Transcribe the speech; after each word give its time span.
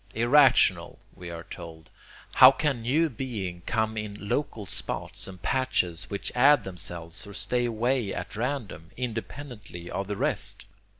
Irrational! 0.15 0.97
we 1.13 1.29
are 1.29 1.43
told. 1.43 1.91
How 2.33 2.49
can 2.49 2.81
new 2.81 3.07
being 3.07 3.61
come 3.67 3.97
in 3.97 4.27
local 4.29 4.65
spots 4.65 5.27
and 5.27 5.39
patches 5.39 6.09
which 6.09 6.31
add 6.33 6.63
themselves 6.63 7.27
or 7.27 7.35
stay 7.35 7.65
away 7.65 8.11
at 8.11 8.35
random, 8.35 8.89
independently 8.97 9.91
of 9.91 10.07
the 10.07 10.17
rest? 10.17 10.65